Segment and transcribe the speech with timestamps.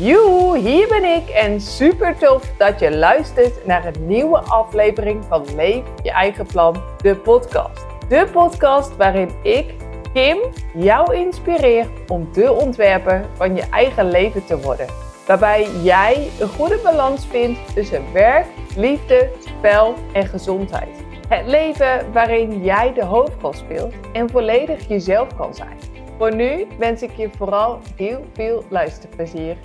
[0.00, 5.44] Joe, hier ben ik en super tof dat je luistert naar een nieuwe aflevering van
[5.56, 7.86] Leef je eigen plan, de podcast.
[8.08, 9.74] De podcast waarin ik,
[10.12, 10.38] Kim,
[10.74, 14.86] jou inspireer om de ontwerper van je eigen leven te worden.
[15.26, 18.46] Waarbij jij een goede balans vindt tussen werk,
[18.76, 21.04] liefde, spel en gezondheid.
[21.28, 25.78] Het leven waarin jij de hoofdrol speelt en volledig jezelf kan zijn.
[26.18, 29.56] Voor nu wens ik je vooral heel veel luisterplezier.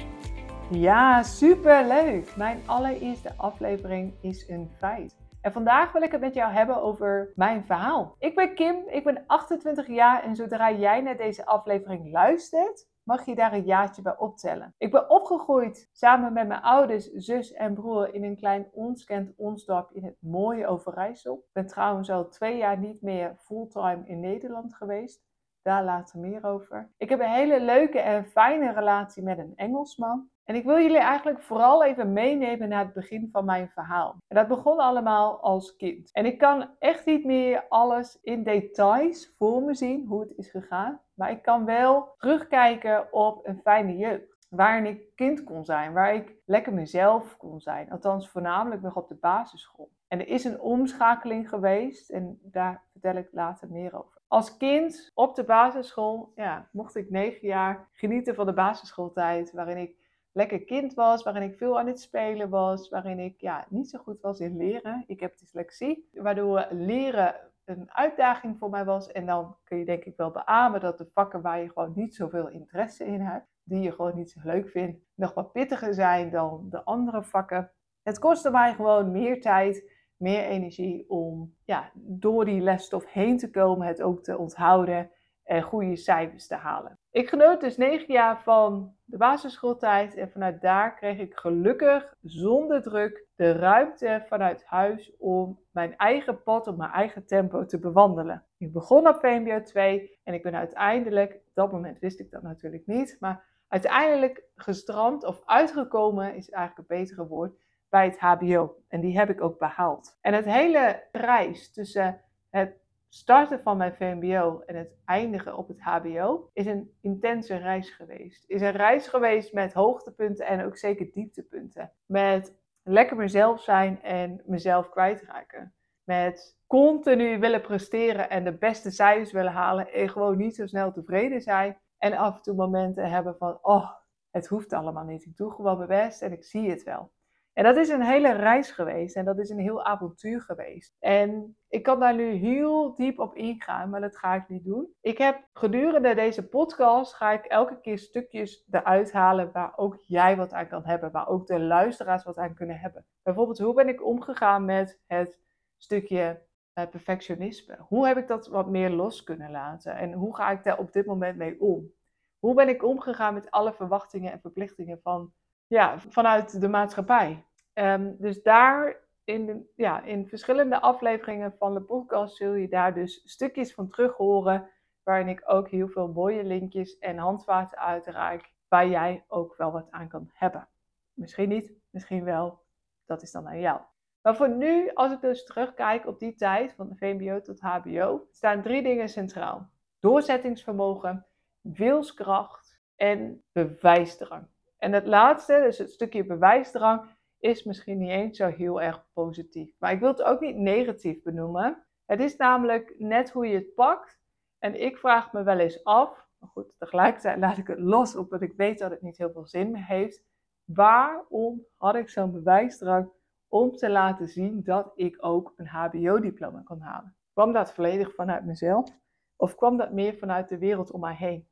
[0.70, 2.36] Ja, super leuk!
[2.36, 5.16] Mijn allereerste aflevering is een feit.
[5.42, 8.16] En vandaag wil ik het met jou hebben over mijn verhaal.
[8.20, 13.26] Ik ben Kim, ik ben 28 jaar en zodra jij naar deze aflevering luistert, mag
[13.26, 14.74] je daar een jaartje bij optellen.
[14.78, 19.34] Ik ben opgegroeid samen met mijn ouders, zus en broer in een klein ons kent
[19.38, 21.36] ons dorp in het mooie Overijssel.
[21.36, 25.24] Ik ben trouwens al twee jaar niet meer fulltime in Nederland geweest.
[25.62, 26.92] Daar later meer over.
[26.98, 30.32] Ik heb een hele leuke en fijne relatie met een Engelsman.
[30.44, 34.16] En ik wil jullie eigenlijk vooral even meenemen naar het begin van mijn verhaal.
[34.28, 36.10] En dat begon allemaal als kind.
[36.12, 40.50] En ik kan echt niet meer alles in details voor me zien hoe het is
[40.50, 41.00] gegaan.
[41.14, 44.48] Maar ik kan wel terugkijken op een fijne jeugd.
[44.50, 47.92] Waarin ik kind kon zijn, waar ik lekker mezelf kon zijn.
[47.92, 49.92] Althans, voornamelijk nog op de basisschool.
[50.08, 54.22] En er is een omschakeling geweest en daar vertel ik later meer over.
[54.28, 59.78] Als kind op de basisschool ja, mocht ik negen jaar genieten van de basisschooltijd, waarin
[59.78, 59.96] ik
[60.34, 64.00] lekker kind was, waarin ik veel aan het spelen was, waarin ik ja, niet zo
[64.00, 65.04] goed was in leren.
[65.08, 69.12] Ik heb dyslexie, waardoor leren een uitdaging voor mij was.
[69.12, 72.16] En dan kun je denk ik wel beamen dat de vakken waar je gewoon niet
[72.16, 76.30] zoveel interesse in hebt, die je gewoon niet zo leuk vindt, nog wat pittiger zijn
[76.30, 77.72] dan de andere vakken.
[78.02, 83.50] Het kostte mij gewoon meer tijd, meer energie om ja, door die lesstof heen te
[83.50, 85.12] komen, het ook te onthouden
[85.44, 87.00] en goede cijfers te halen.
[87.12, 92.82] Ik genoot dus negen jaar van de basisschooltijd en vanuit daar kreeg ik gelukkig zonder
[92.82, 98.46] druk de ruimte vanuit huis om mijn eigen pad op mijn eigen tempo te bewandelen.
[98.58, 102.42] Ik begon op VMBO 2 en ik ben uiteindelijk, op dat moment wist ik dat
[102.42, 108.76] natuurlijk niet, maar uiteindelijk gestrand of uitgekomen is eigenlijk een betere woord bij het HBO.
[108.88, 110.18] En die heb ik ook behaald.
[110.22, 112.83] En het hele reis tussen het
[113.14, 118.44] starten van mijn VMBO en het eindigen op het HBO is een intense reis geweest.
[118.48, 121.92] Is een reis geweest met hoogtepunten en ook zeker dieptepunten.
[122.06, 125.74] Met lekker mezelf zijn en mezelf kwijtraken.
[126.04, 130.92] Met continu willen presteren en de beste cijfers willen halen en gewoon niet zo snel
[130.92, 131.78] tevreden zijn.
[131.98, 133.92] En af en toe momenten hebben van, oh,
[134.32, 135.26] het hoeft allemaal niet.
[135.26, 137.12] Ik doe gewoon mijn best en ik zie het wel.
[137.54, 140.96] En dat is een hele reis geweest en dat is een heel avontuur geweest.
[141.00, 144.94] En ik kan daar nu heel diep op ingaan, maar dat ga ik niet doen.
[145.02, 150.36] Ik heb gedurende deze podcast ga ik elke keer stukjes eruit halen waar ook jij
[150.36, 153.06] wat aan kan hebben, waar ook de luisteraars wat aan kunnen hebben.
[153.24, 155.40] Bijvoorbeeld, hoe ben ik omgegaan met het
[155.78, 156.42] stukje
[156.74, 157.78] uh, perfectionisme?
[157.80, 159.96] Hoe heb ik dat wat meer los kunnen laten?
[159.96, 161.92] En hoe ga ik daar op dit moment mee om?
[162.40, 165.34] Hoe ben ik omgegaan met alle verwachtingen en verplichtingen van
[165.74, 167.46] ja, vanuit de maatschappij.
[167.74, 173.22] Ehm, dus daar in, ja, in verschillende afleveringen van de podcast zul je daar dus
[173.26, 174.70] stukjes van terug horen.
[175.04, 178.52] Waarin ik ook heel veel mooie linkjes en handvaten uitreik.
[178.68, 180.68] Waar jij ook wel wat aan kan hebben.
[181.14, 182.62] Misschien niet, misschien wel.
[183.06, 183.82] Dat is dan aan jou.
[184.22, 188.28] Maar voor nu, als ik dus terugkijk op die tijd, van de VMBO tot HBO,
[188.32, 189.70] staan drie dingen centraal:
[190.00, 191.26] doorzettingsvermogen,
[191.62, 194.53] wilskracht en bewijsdrang.
[194.84, 199.76] En het laatste, dus het stukje bewijsdrang, is misschien niet eens zo heel erg positief.
[199.80, 201.86] Maar ik wil het ook niet negatief benoemen.
[202.06, 204.20] Het is namelijk net hoe je het pakt.
[204.60, 208.42] En ik vraag me wel eens af, maar goed, tegelijkertijd laat ik het los, omdat
[208.42, 210.24] ik weet dat het niet heel veel zin heeft.
[210.66, 213.12] Waarom had ik zo'n bewijsdrang
[213.48, 217.16] om te laten zien dat ik ook een HBO-diploma kon halen?
[217.34, 218.90] Kwam dat volledig vanuit mezelf?
[219.36, 221.48] Of kwam dat meer vanuit de wereld om mij heen?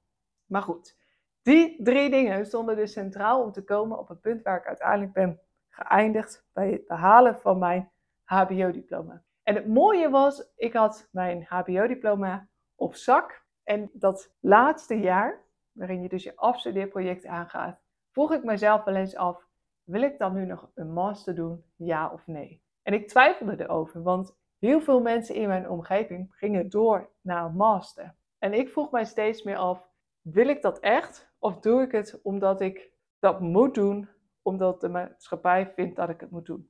[0.45, 0.99] Maar goed,
[1.41, 5.13] die drie dingen stonden dus centraal om te komen op het punt waar ik uiteindelijk
[5.13, 5.39] ben
[5.69, 7.91] geëindigd bij het behalen van mijn
[8.23, 9.23] HBO-diploma.
[9.43, 13.45] En het mooie was, ik had mijn HBO-diploma op zak.
[13.63, 15.41] En dat laatste jaar,
[15.71, 17.79] waarin je dus je afstudeerproject aangaat,
[18.11, 19.47] vroeg ik mezelf wel eens af:
[19.83, 22.61] wil ik dan nu nog een master doen, ja of nee?
[22.81, 27.55] En ik twijfelde erover, want heel veel mensen in mijn omgeving gingen door naar een
[27.55, 28.15] master.
[28.37, 29.87] En ik vroeg mij steeds meer af:
[30.21, 31.31] wil ik dat echt?
[31.39, 34.09] Of doe ik het omdat ik dat moet doen,
[34.41, 36.69] omdat de maatschappij vindt dat ik het moet doen?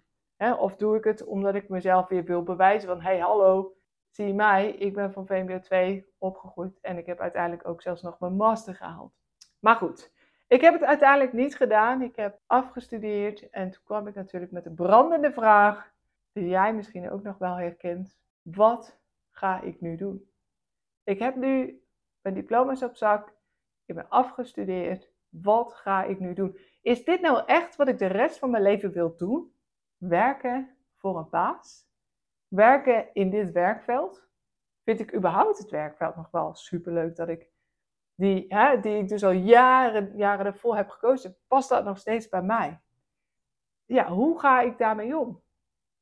[0.60, 3.76] Of doe ik het omdat ik mezelf weer wil bewijzen van, hey hallo,
[4.10, 8.20] zie mij, ik ben van VMBO 2 opgegroeid en ik heb uiteindelijk ook zelfs nog
[8.20, 9.14] mijn master gehaald.
[9.60, 10.12] Maar goed,
[10.52, 12.02] Ik heb het uiteindelijk niet gedaan.
[12.02, 15.92] Ik heb afgestudeerd en toen kwam ik natuurlijk met de brandende vraag,
[16.32, 18.18] die jij misschien ook nog wel herkent.
[18.42, 18.98] Wat
[19.30, 20.30] ga ik nu doen?
[21.04, 21.84] Ik heb nu
[22.22, 23.34] mijn diploma's op zak.
[23.86, 25.10] Ik ben afgestudeerd.
[25.30, 26.58] Wat ga ik nu doen?
[26.82, 29.54] Is dit nou echt wat ik de rest van mijn leven wil doen?
[29.98, 31.90] Werken voor een baas?
[32.48, 34.28] Werken in dit werkveld?
[34.84, 37.50] Vind ik überhaupt het werkveld nog wel superleuk dat ik
[38.16, 42.30] die, hè, die ik dus al jaren, jaren ervoor heb gekozen, past dat nog steeds
[42.30, 42.82] bij mij?
[43.86, 45.42] Ja, hoe ga ik daarmee om?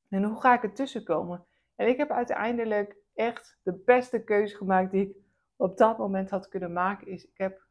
[0.09, 1.45] En hoe ga ik er tussenkomen?
[1.75, 5.17] En ik heb uiteindelijk echt de beste keuze gemaakt die ik
[5.55, 7.07] op dat moment had kunnen maken.
[7.07, 7.67] Is ik heb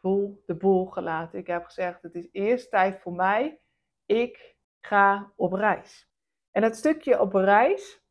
[0.00, 1.38] boel, de boel gelaten.
[1.38, 3.60] Ik heb gezegd, het is eerst tijd voor mij.
[4.06, 6.08] Ik ga op reis.
[6.50, 8.04] En dat stukje op reis,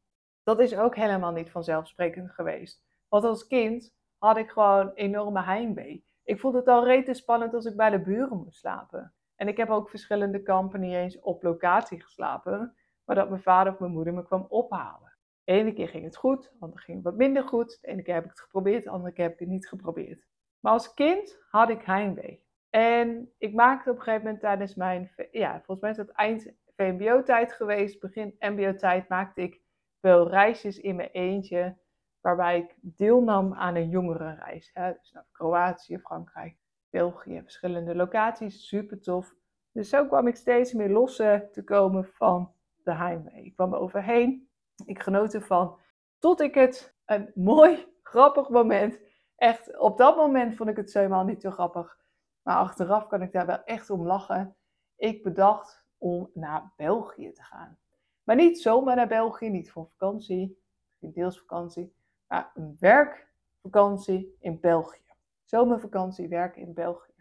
[0.44, 2.83] dat is ook helemaal niet vanzelfsprekend geweest.
[3.07, 6.06] Want als kind had ik gewoon enorme heimwee.
[6.24, 9.13] Ik vond het al rete spannend als ik bij de buren moest slapen.
[9.35, 12.75] En ik heb ook verschillende kampen niet eens op locatie geslapen,
[13.06, 15.18] maar dat mijn vader of mijn moeder me kwam ophalen.
[15.44, 17.77] De ene keer ging het goed, de andere ging het wat minder goed.
[17.81, 20.27] De ene keer heb ik het geprobeerd, de andere keer heb ik het niet geprobeerd.
[20.59, 22.44] Maar als kind had ik heimwee.
[22.69, 26.51] En ik maakte op een gegeven moment tijdens mijn, ja, volgens mij is dat eind
[26.75, 29.61] VMBO-tijd geweest, begin MBO-tijd, maakte ik
[30.00, 31.77] wel reisjes in mijn eentje
[32.21, 34.69] waarbij ik deelnam aan een jongerenreis.
[34.73, 34.94] Hè?
[34.94, 36.57] Dus naar Kroatië, Frankrijk,
[36.89, 39.35] België, verschillende locaties, super tof.
[39.71, 42.53] Dus zo kwam ik steeds meer los te komen van
[42.83, 43.45] de heimwee.
[43.45, 44.50] Ik kwam er overheen,
[44.85, 45.79] ik genoot ervan,
[46.19, 49.00] tot ik het een mooi, grappig moment,
[49.39, 51.97] echt op dat moment vond ik het helemaal niet zo grappig,
[52.41, 54.56] maar achteraf kan ik daar wel echt om lachen.
[54.95, 57.77] Ik bedacht om naar België te gaan.
[58.24, 60.62] Maar niet zomaar naar België, niet voor vakantie,
[61.00, 61.95] deels vakantie,
[62.27, 65.13] een werkvakantie in België.
[65.44, 67.13] Zomervakantie, werken in België.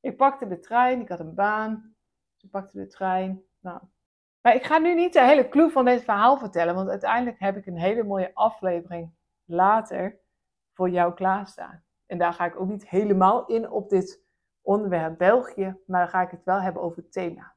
[0.00, 1.94] Ik pakte de trein, ik had een baan.
[2.40, 3.42] Ik pakte de trein.
[3.60, 3.80] Nou.
[4.40, 7.56] Maar ik ga nu niet de hele clue van dit verhaal vertellen, want uiteindelijk heb
[7.56, 10.20] ik een hele mooie aflevering later
[10.74, 11.84] voor jou klaarstaan.
[12.06, 14.24] En daar ga ik ook niet helemaal in op dit
[14.62, 17.54] onderwerp België, maar dan ga ik het wel hebben over het thema.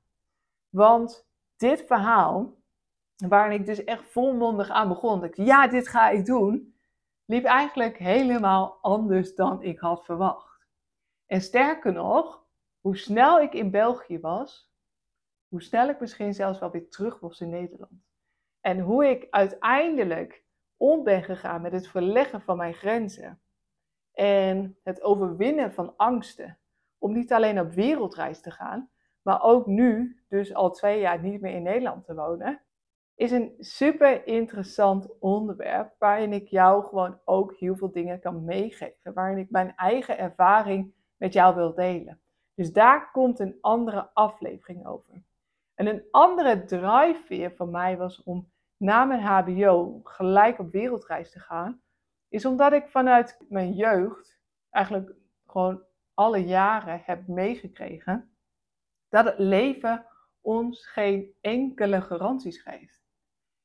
[0.69, 1.27] Want
[1.57, 2.55] dit verhaal,
[3.27, 6.75] waarin ik dus echt volmondig aan begon, dat ik ja, dit ga ik doen,
[7.25, 10.67] liep eigenlijk helemaal anders dan ik had verwacht.
[11.25, 12.45] En sterker nog,
[12.79, 14.71] hoe snel ik in België was,
[15.47, 18.05] hoe snel ik misschien zelfs wel weer terug was in Nederland.
[18.61, 20.43] En hoe ik uiteindelijk
[20.77, 23.39] om ben gegaan met het verleggen van mijn grenzen
[24.13, 26.57] en het overwinnen van angsten.
[26.97, 28.89] Om niet alleen op wereldreis te gaan,
[29.21, 32.61] maar ook nu, dus al twee jaar niet meer in Nederland te wonen,
[33.15, 39.13] is een super interessant onderwerp waarin ik jou gewoon ook heel veel dingen kan meegeven.
[39.13, 42.19] Waarin ik mijn eigen ervaring met jou wil delen.
[42.53, 45.23] Dus daar komt een andere aflevering over.
[45.73, 51.39] En een andere drive van mij was om na mijn HBO gelijk op wereldreis te
[51.39, 51.81] gaan.
[52.29, 54.39] Is omdat ik vanuit mijn jeugd
[54.69, 55.15] eigenlijk
[55.47, 55.83] gewoon
[56.13, 58.37] alle jaren heb meegekregen
[59.09, 60.05] dat het leven
[60.41, 63.05] ons geen enkele garanties geeft.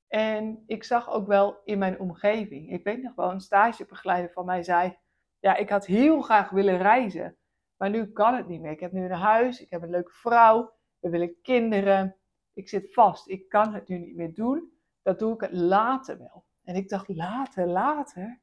[0.09, 2.71] En ik zag ook wel in mijn omgeving.
[2.73, 4.99] Ik weet nog wel, een stagebegeleider van mij zei:
[5.39, 7.37] Ja, ik had heel graag willen reizen.
[7.77, 8.71] Maar nu kan het niet meer.
[8.71, 12.17] Ik heb nu een huis, ik heb een leuke vrouw, we willen kinderen.
[12.53, 14.72] Ik zit vast, ik kan het nu niet meer doen.
[15.03, 16.45] Dat doe ik later wel.
[16.65, 18.41] En ik dacht: Later, later?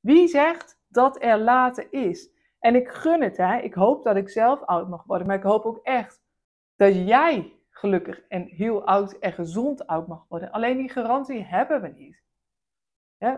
[0.00, 2.30] Wie zegt dat er later is?
[2.58, 3.56] En ik gun het, hè.
[3.58, 5.26] Ik hoop dat ik zelf oud mag worden.
[5.26, 6.22] Maar ik hoop ook echt
[6.76, 10.50] dat jij gelukkig en heel oud en gezond oud mag worden.
[10.50, 12.22] Alleen die garantie hebben we niet.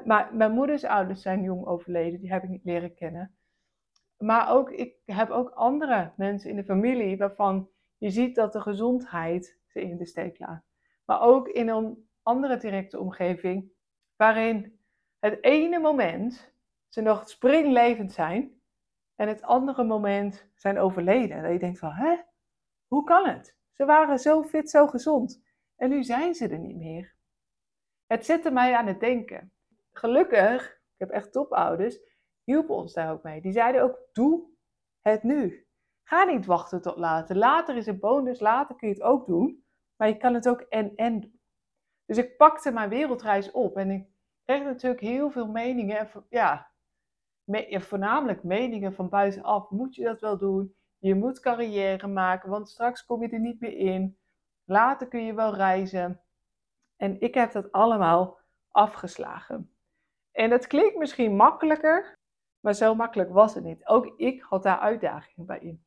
[0.04, 3.36] maar mijn moeders ouders zijn jong overleden, die heb ik niet leren kennen.
[4.18, 7.68] Maar ook, ik heb ook andere mensen in de familie waarvan
[7.98, 10.64] je ziet dat de gezondheid ze in de steek laat.
[11.04, 13.72] Maar ook in een andere directe omgeving,
[14.16, 14.80] waarin
[15.18, 16.52] het ene moment
[16.88, 18.60] ze nog springlevend zijn
[19.14, 21.42] en het andere moment zijn overleden.
[21.42, 22.16] Dat je denkt van, hè,
[22.86, 23.56] hoe kan het?
[23.72, 25.42] Ze waren zo fit, zo gezond.
[25.76, 27.14] En nu zijn ze er niet meer.
[28.06, 29.52] Het zette mij aan het denken.
[29.92, 32.00] Gelukkig, ik heb echt topouders,
[32.44, 33.40] hielpen ons daar ook mee.
[33.40, 34.48] Die zeiden ook, doe
[35.00, 35.66] het nu.
[36.02, 37.36] Ga niet wachten tot later.
[37.36, 39.64] Later is een bonus, later kun je het ook doen.
[39.96, 41.33] Maar je kan het ook en-en doen.
[42.06, 44.06] Dus ik pakte mijn wereldreis op en ik
[44.44, 45.98] kreeg natuurlijk heel veel meningen.
[45.98, 46.70] En ja,
[47.70, 49.70] voornamelijk meningen van buitenaf.
[49.70, 50.74] Moet je dat wel doen?
[50.98, 54.18] Je moet carrière maken, want straks kom je er niet meer in.
[54.64, 56.20] Later kun je wel reizen.
[56.96, 58.38] En ik heb dat allemaal
[58.70, 59.74] afgeslagen.
[60.32, 62.18] En dat klinkt misschien makkelijker,
[62.60, 63.86] maar zo makkelijk was het niet.
[63.86, 65.84] Ook ik had daar uitdagingen bij in.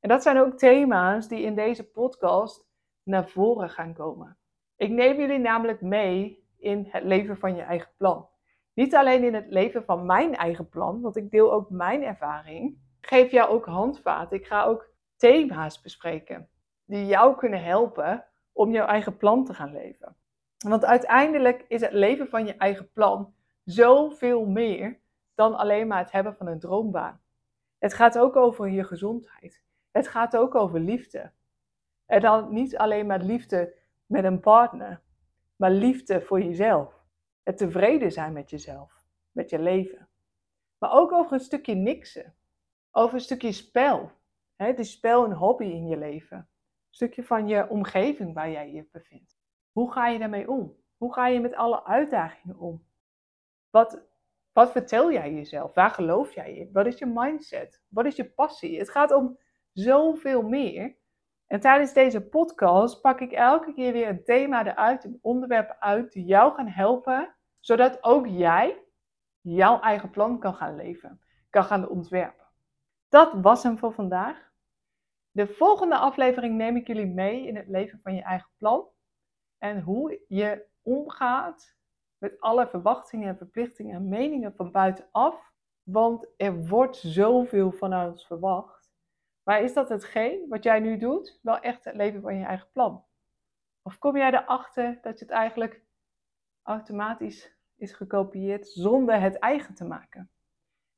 [0.00, 2.66] En dat zijn ook thema's die in deze podcast
[3.02, 4.36] naar voren gaan komen.
[4.76, 8.28] Ik neem jullie namelijk mee in het leven van je eigen plan.
[8.74, 12.78] Niet alleen in het leven van mijn eigen plan, want ik deel ook mijn ervaring.
[13.00, 14.36] Geef jou ook handvaten.
[14.36, 16.48] Ik ga ook thema's bespreken
[16.84, 20.16] die jou kunnen helpen om jouw eigen plan te gaan leven.
[20.58, 25.00] Want uiteindelijk is het leven van je eigen plan zoveel meer
[25.34, 27.20] dan alleen maar het hebben van een droombaan.
[27.78, 29.62] Het gaat ook over je gezondheid.
[29.90, 31.32] Het gaat ook over liefde.
[32.06, 33.74] En dan niet alleen maar liefde
[34.12, 35.02] met een partner,
[35.56, 37.04] maar liefde voor jezelf.
[37.42, 40.08] Het tevreden zijn met jezelf, met je leven.
[40.78, 42.34] Maar ook over een stukje niksen.
[42.90, 44.10] Over een stukje spel.
[44.56, 46.36] Het is spel een hobby in je leven.
[46.36, 46.46] Een
[46.90, 49.36] stukje van je omgeving waar jij je bevindt.
[49.70, 50.76] Hoe ga je daarmee om?
[50.96, 52.84] Hoe ga je met alle uitdagingen om?
[53.70, 54.02] Wat,
[54.52, 55.74] wat vertel jij jezelf?
[55.74, 56.72] Waar geloof jij in?
[56.72, 57.82] Wat is je mindset?
[57.88, 58.78] Wat is je passie?
[58.78, 59.38] Het gaat om
[59.72, 60.96] zoveel meer.
[61.52, 66.12] En tijdens deze podcast pak ik elke keer weer een thema eruit, een onderwerp uit
[66.12, 68.84] die jou gaan helpen, zodat ook jij
[69.40, 72.46] jouw eigen plan kan gaan leven, kan gaan ontwerpen.
[73.08, 74.50] Dat was hem voor vandaag.
[75.30, 78.88] De volgende aflevering neem ik jullie mee in het leven van je eigen plan
[79.58, 81.76] en hoe je omgaat
[82.18, 85.52] met alle verwachtingen en verplichtingen en meningen van buitenaf.
[85.82, 88.81] Want er wordt zoveel van ons verwacht.
[89.42, 92.68] Maar is dat hetgeen wat jij nu doet, wel echt het leven van je eigen
[92.72, 93.04] plan?
[93.82, 95.82] Of kom jij erachter dat je het eigenlijk
[96.62, 100.30] automatisch is gekopieerd zonder het eigen te maken?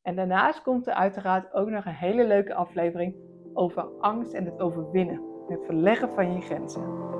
[0.02, 3.16] En daarnaast komt er uiteraard ook nog een hele leuke aflevering
[3.54, 5.22] over angst en het overwinnen.
[5.48, 7.12] Het verleggen van je grenzen.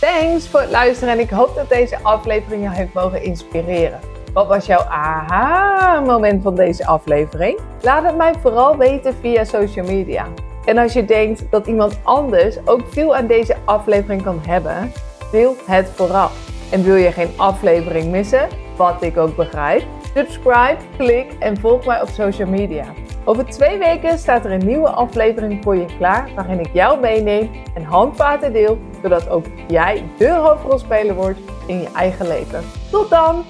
[0.00, 4.09] Thanks voor het luisteren en ik hoop dat deze aflevering jou heeft mogen inspireren.
[4.32, 7.58] Wat was jouw aha-moment van deze aflevering?
[7.82, 10.26] Laat het mij vooral weten via social media.
[10.64, 14.92] En als je denkt dat iemand anders ook veel aan deze aflevering kan hebben,
[15.32, 16.28] deel het vooral.
[16.70, 19.82] En wil je geen aflevering missen, wat ik ook begrijp,
[20.14, 22.84] subscribe, klik en volg mij op social media.
[23.24, 27.50] Over twee weken staat er een nieuwe aflevering voor je klaar, waarin ik jou meeneem
[27.74, 32.64] en handvaten deel, zodat ook jij de hoofdrolspeler wordt in je eigen leven.
[32.90, 33.44] Tot dan!